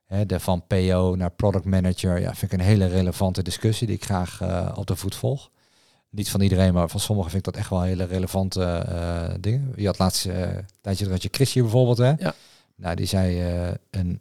[0.04, 3.96] Hè, de van PO naar product manager, ja, vind ik een hele relevante discussie die
[3.96, 5.50] ik graag eh, op de voet volg.
[6.11, 9.72] Niet van iedereen, maar van sommigen vind ik dat echt wel hele relevante eh, dingen.
[9.76, 12.12] Je had laatst een tijdje had je Chrisje bijvoorbeeld, hè?
[12.18, 12.35] Ja.
[12.76, 13.42] Nou, die zei
[13.90, 14.20] een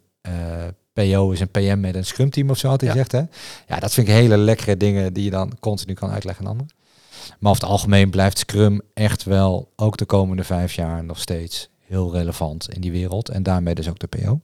[1.04, 2.94] PO is een PM met een scrum team of zo, had hij Ja.
[3.04, 3.38] gezegd, hè?
[3.74, 6.72] Ja, dat vind ik hele lekkere dingen die je dan continu kan uitleggen aan anderen.
[7.38, 11.68] Maar over het algemeen blijft Scrum echt wel, ook de komende vijf jaar, nog steeds
[11.78, 13.28] heel relevant in die wereld.
[13.28, 14.40] En daarmee dus ook de PO.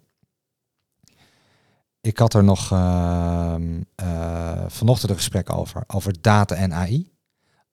[2.00, 7.12] Ik had er nog ehm, eh, vanochtend een gesprek over, over data en AI.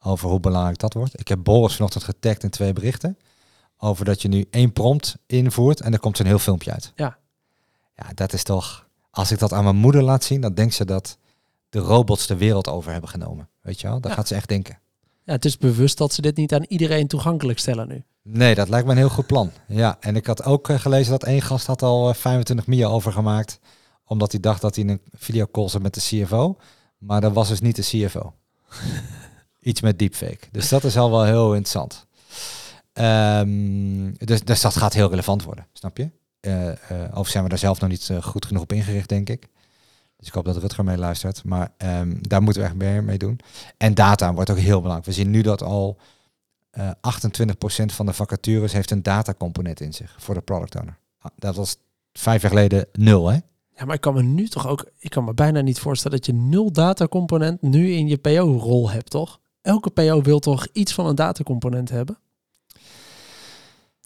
[0.03, 1.19] Over hoe belangrijk dat wordt.
[1.19, 3.17] Ik heb Boris vanochtend getagd in twee berichten.
[3.77, 6.91] Over dat je nu één prompt invoert en er komt een heel filmpje uit.
[6.95, 7.17] Ja.
[8.01, 8.89] Ja, dat is toch...
[9.11, 11.17] Als ik dat aan mijn moeder laat zien, dan denkt ze dat
[11.69, 13.49] de robots de wereld over hebben genomen.
[13.61, 13.99] Weet je wel?
[14.01, 14.17] Dat Ja.
[14.17, 14.79] gaat ze echt denken.
[15.23, 18.03] ja, het is bewust dat ze dit niet aan iedereen toegankelijk stellen nu.
[18.23, 19.51] Nee, dat lijkt me een heel goed plan.
[19.67, 22.87] Ja, en ik had ook eh, gelezen dat één gast had al eh, 25 mia
[22.87, 23.59] overgemaakt.
[24.05, 26.57] Omdat hij dacht dat hij een videocall zat met de CFO.
[26.97, 28.33] Maar dat was dus niet de CFO.
[29.59, 30.47] Iets met deepfake.
[30.51, 32.05] Dus dat is al wel heel interessant.
[32.93, 36.09] Ehm, dus, dus dat gaat heel relevant worden, snap je?
[36.41, 39.29] Eh eh of zijn we daar zelf nog niet eh, goed genoeg op ingericht, denk
[39.29, 39.47] ik.
[40.17, 41.43] Dus ik hoop dat Rutger mee luistert.
[41.43, 43.39] Maar ehm, daar moeten we echt meer mee doen.
[43.77, 45.05] En data wordt ook heel belangrijk.
[45.05, 45.97] We zien nu dat al
[46.71, 50.97] eh 28% van de vacatures heeft een datacomponent in zich voor de product owner.
[51.19, 51.77] Ah, Dat was
[52.13, 53.39] vijf jaar geleden nul, hè?
[53.75, 56.25] Ja, maar ik kan me nu toch ook, ik kan me bijna niet voorstellen dat
[56.25, 59.39] je nul datacomponent nu in je PO-rol hebt, toch?
[59.61, 62.17] Elke PO wil toch iets van een datacomponent hebben?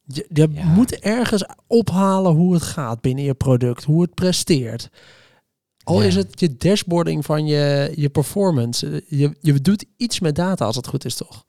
[0.07, 0.65] Je, je Ja.
[0.65, 4.89] moet ergens ophalen hoe het gaat binnen je product, hoe het presteert.
[5.83, 6.07] Al Ja.
[6.07, 9.03] is het je dashboarding van je, je performance.
[9.07, 11.45] Je, je doet iets met data als het goed is, toch?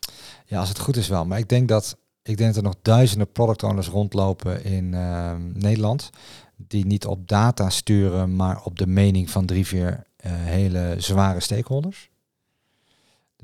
[0.46, 1.24] Ja, als het goed is wel.
[1.26, 5.40] Maar ik denk dat Ik denk dat er nog duizenden product owners rondlopen in ehm,
[5.52, 6.10] Nederland
[6.56, 11.40] die niet op data sturen, maar op de mening van drie, vier eh, hele zware
[11.40, 12.10] stakeholders.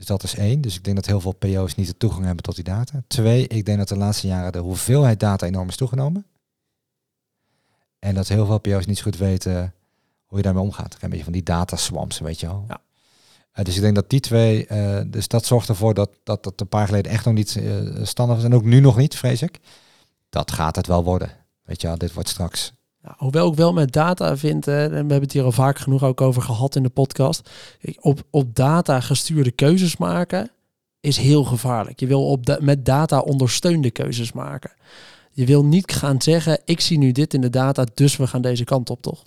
[0.03, 0.61] Dus dat is één.
[0.61, 3.03] Dus ik denk dat heel veel PO's niet de toegang hebben tot die data.
[3.07, 6.27] Twee, ik denk dat de laatste jaren de hoeveelheid data enorm is toegenomen.
[7.99, 9.75] En dat heel veel PO's niet zo goed weten
[10.27, 10.97] hoe je daarmee omgaat.
[11.01, 12.65] Een beetje van die data swamps, weet je wel.
[12.69, 12.81] Ja.
[13.55, 16.61] Uh, dus ik denk dat die twee, uh, dus dat zorgt ervoor dat, dat dat
[16.61, 18.51] een paar geleden echt nog niet uh, standaard was.
[18.51, 19.59] En ook nu nog niet, vrees ik.
[20.29, 21.31] Dat gaat het wel worden.
[21.62, 24.97] Weet je wel, dit wordt straks ja, hoewel ik wel met data vind, en we
[24.97, 27.51] hebben het hier al vaak genoeg ook over gehad in de podcast.
[28.01, 30.51] Op, op data gestuurde keuzes maken
[31.01, 32.01] is heel gevaarlijk.
[32.01, 34.71] Je wil op met data ondersteunde keuzes maken.
[35.35, 38.43] Je wil niet gaan zeggen, ik zie nu dit in de data, dus we gaan
[38.43, 39.23] deze kant op, toch?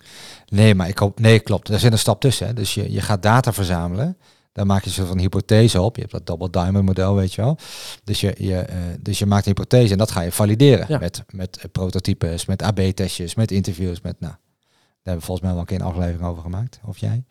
[0.48, 1.70] Nee, maar ik hoop, nee, klopt.
[1.70, 2.48] Er zit een stap tussen.
[2.48, 2.54] Hè.
[2.54, 4.18] Dus je, je gaat data verzamelen.
[4.56, 5.96] Daar maak je een soort van hypothese op.
[5.96, 7.58] Je hebt dat double diamond model, weet je wel.
[8.04, 10.98] Dus je, je, uh, dus je maakt een hypothese en dat ga je valideren ja.
[10.98, 14.34] met, met prototypes, met AB-testjes, met interviews, met nou.
[14.34, 17.24] Daar hebben we volgens mij wel een keer een aflevering over gemaakt, of jij.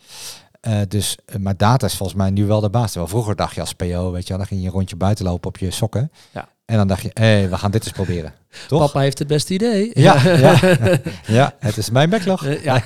[0.69, 2.91] Uh, dus, maar data is volgens mij nu wel de baas.
[2.91, 5.25] Terwijl vroeger dacht je als PO, weet je wel, dan ging je een rondje buiten
[5.25, 6.11] lopen op je sokken.
[6.33, 6.49] Ja.
[6.65, 8.35] En dan dacht je, hé, hey, we gaan dit eens proberen.
[8.69, 8.81] Toch?
[8.81, 9.91] Papa heeft het beste idee.
[9.95, 10.79] Ja, ja.
[11.27, 12.47] ja het is mijn backlog.
[12.63, 12.83] Ja.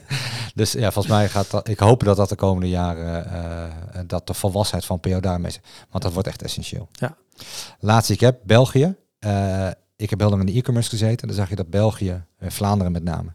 [0.54, 4.26] dus ja, volgens mij gaat dat, ik hoop dat dat de komende jaren, uh, dat
[4.26, 5.60] de volwassenheid van PO daarmee is.
[5.90, 6.88] Want dat wordt echt essentieel.
[6.92, 7.16] Ja.
[7.78, 8.96] Laatste ik heb, België.
[9.96, 11.26] Ik heb heel lang in de e-commerce gezeten.
[11.26, 13.34] Dan zag je dat België, Vlaanderen met name,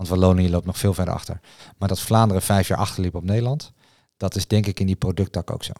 [0.00, 1.40] want Wallonië loopt nog veel verder achter.
[1.78, 3.72] Maar dat Vlaanderen vijf jaar achterliep op Nederland,
[4.16, 5.72] dat is denk ik in die producttak ook zo.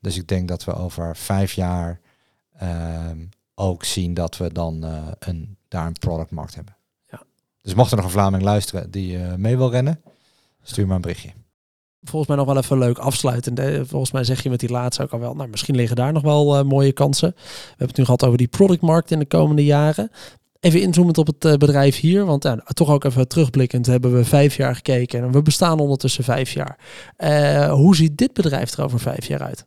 [0.00, 2.00] Dus ik denk dat we over vijf jaar
[2.58, 3.18] Ehm,
[3.54, 6.76] ook zien dat we dan uh, een, daar een productmarkt hebben.
[7.10, 7.22] Ja.
[7.62, 10.00] Dus mocht er nog een Vlaming luisteren die uh, mee wil rennen,
[10.62, 11.32] stuur maar een berichtje.
[12.02, 13.86] Volgens mij nog wel even leuk afsluiten.
[13.86, 16.22] Volgens mij zeg je met die laatste ook al wel, nou misschien liggen daar nog
[16.22, 17.34] wel uh, mooie kansen.
[17.36, 20.10] We hebben het nu gehad over die productmarkt in de komende jaren.
[20.66, 24.56] Even inzoomend op het bedrijf hier, want uh, toch ook even terugblikkend hebben we vijf
[24.56, 26.78] jaar gekeken en we bestaan ondertussen vijf jaar.
[27.18, 29.66] Uh, hoe ziet dit bedrijf er over vijf jaar uit?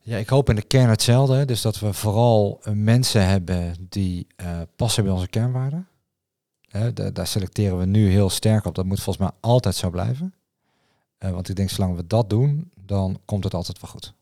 [0.00, 1.44] Ja, ik hoop in de kern hetzelfde.
[1.44, 5.88] Dus dat we vooral eh, mensen hebben die uh, passen bij onze kernwaarden.
[6.68, 8.74] Hè, daar selecteren we nu heel sterk op.
[8.74, 10.34] Dat moet volgens mij altijd zo blijven.
[11.18, 14.14] Uh, want ik denk, zolang we dat doen, dan komt het altijd wel goed.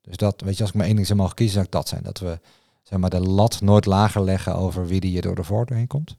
[0.00, 1.88] Dus dat, weet je, als ik maar één ding zou mogen kiezen, zou ik dat
[1.88, 2.02] zijn.
[2.02, 2.40] Dat we
[2.88, 5.86] zeg maar, de lat nooit lager leggen over wie die je door de voordeur heen
[5.86, 6.16] komt.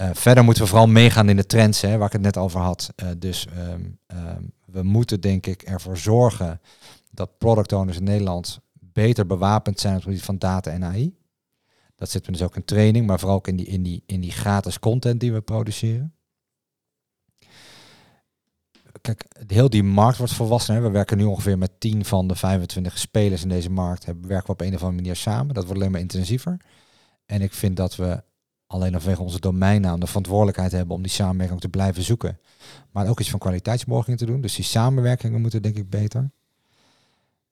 [0.00, 2.60] Uh, verder moeten we vooral meegaan in de trends, hè, waar ik het net over
[2.60, 2.92] had.
[2.96, 6.60] Uh, dus um, um, we moeten denk ik ervoor zorgen
[7.10, 11.16] dat product owners in Nederland beter bewapend zijn op het gebied van data en AI.
[11.94, 14.32] Dat zit dus ook in training, maar vooral ook in die, in die, in die
[14.32, 16.14] gratis content die we produceren.
[19.06, 20.82] Kijk, heel die markt wordt volwassen.
[20.82, 24.04] We werken nu ongeveer met 10 van de 25 spelers in deze markt.
[24.04, 25.54] Hebben, werken we op een of andere manier samen.
[25.54, 26.56] Dat wordt alleen maar intensiever.
[27.26, 28.22] En ik vind dat we
[28.66, 32.38] alleen vanwege onze domeinnaam de verantwoordelijkheid hebben om die samenwerking te blijven zoeken.
[32.90, 34.40] Maar ook iets van kwaliteitsborging te doen.
[34.40, 36.30] Dus die samenwerkingen moeten denk ik beter.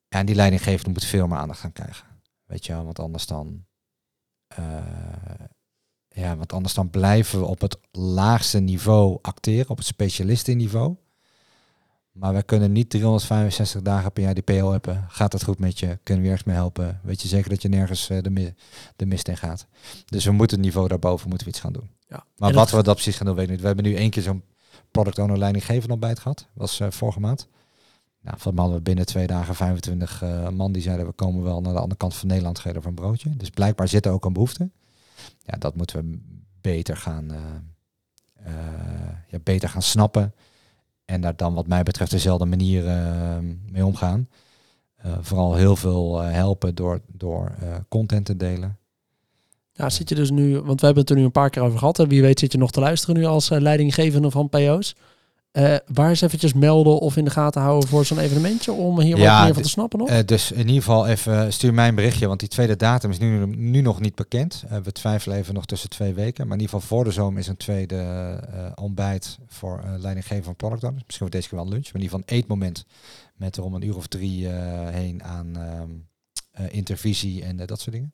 [0.09, 2.07] En die leidinggevende moet veel meer aandacht gaan krijgen.
[2.45, 3.65] Weet je wel, want anders dan.
[4.59, 4.77] Uh,
[6.09, 10.97] ja, want anders dan blijven we op het laagste niveau acteren, op het specialistenniveau.
[12.15, 15.05] Maar we kunnen niet 365 dagen per jaar die PO hebben.
[15.09, 15.99] Gaat het goed met je?
[16.03, 17.01] Kunnen we ergens mee helpen?
[17.03, 18.55] Weet je zeker dat je nergens uh, de, mi
[18.97, 19.67] de mist in gaat?
[20.05, 21.91] Dus we moeten het niveau daarboven moeten we iets gaan doen.
[22.09, 22.25] Ja.
[22.37, 23.61] Maar wat we dat precies gaan doen, weet ik niet.
[23.61, 24.43] We hebben nu één keer zo'n
[24.91, 26.47] product owner leidinggevende op bij het gehad.
[26.53, 27.49] was uh, vorige maand.
[28.21, 31.61] Nou, van hadden we binnen twee dagen 25 uh, man die zeiden we komen wel
[31.61, 33.37] naar de andere kant van Nederland geven voor een broodje.
[33.37, 34.71] Dus blijkbaar zit er ook een behoefte.
[35.45, 36.19] Ja, dat moeten we
[36.61, 37.33] beter gaan,
[39.29, 40.35] ja, beter gaan snappen.
[41.05, 42.85] En daar dan wat mij betreft dezelfde manier
[43.71, 44.29] mee omgaan.
[45.21, 47.55] vooral heel veel helpen door, door
[47.89, 48.79] content te delen.
[49.73, 51.79] Ja, zit je dus nu, want we hebben het er nu een paar keer over
[51.79, 51.99] gehad.
[51.99, 54.97] En wie weet zit je nog te luisteren nu als leidinggevende van PO's.
[55.55, 59.19] Uh, waar eens eventjes melden of in de gaten houden voor zo'n evenementje om hier
[59.19, 60.11] wat meer van te snappen nog?
[60.11, 63.19] Uh, dus in ieder geval even stuur mij een berichtje, want die tweede datum is
[63.19, 64.65] nu, nu nog niet bekend.
[64.73, 66.47] Uh, we twijfelen even nog tussen twee weken.
[66.47, 70.83] Maar in ieder geval voor de zomer is een tweede ontbijt voor leidinggever van product
[70.85, 71.03] owners.
[71.05, 72.85] Misschien wordt deze keer wel lunch, maar in ieder geval een eetmoment
[73.37, 74.49] met er om een uur of drie
[74.91, 78.13] heen aan ehm, intervisie en dat soort dingen.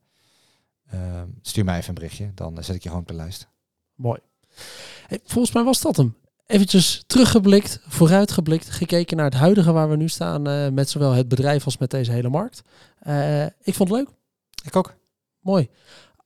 [0.91, 3.49] Ehm, stuur mij even een berichtje, dan zet ik je gewoon op de lijst.
[3.95, 4.21] Mooi.
[5.07, 6.15] Hey, volgens mij was dat hem
[6.51, 11.29] eventjes teruggeblikt, vooruitgeblikt, gekeken naar het huidige waar we nu staan uh, met zowel het
[11.29, 12.63] bedrijf als met deze hele markt.
[13.07, 14.09] Uh, ik vond het leuk.
[14.65, 14.95] Ik ook.
[15.41, 15.69] Mooi.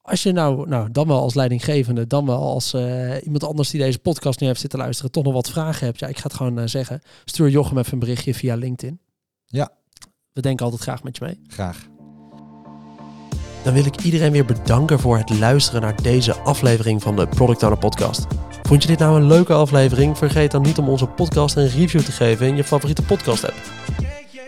[0.03, 3.81] Als je nou, nou dan wel als leidinggevende, dan wel als uh, iemand anders die
[3.81, 5.99] deze podcast nu heeft zitten luisteren, toch nog wat vragen hebt.
[5.99, 7.01] Ja, ik ga het gewoon zeggen.
[7.25, 9.01] Stuur Jochem even een berichtje via LinkedIn.
[9.45, 9.71] Ja.
[10.33, 11.41] We denken altijd graag met je mee.
[11.47, 11.87] Graag.
[13.65, 17.63] dan wil ik iedereen weer bedanken voor het luisteren naar deze aflevering van de Product
[17.63, 18.27] Owner Podcast.
[18.69, 20.19] Vond je dit nou een leuke aflevering?
[20.19, 23.55] Vergeet dan niet om onze podcast een review te geven in je favoriete podcast app.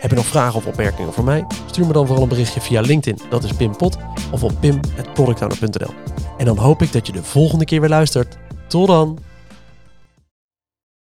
[0.01, 1.47] Heb je nog vragen of opmerkingen voor mij?
[1.67, 3.97] Stuur me dan vooral een berichtje via LinkedIn, dat is Pim Pot,
[4.31, 5.95] of op pim.productowner.nl.
[6.39, 8.37] En dan hoop ik dat je de volgende keer weer luistert.
[8.67, 9.19] Tot dan!